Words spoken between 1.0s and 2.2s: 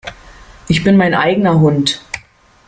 eigener Hund.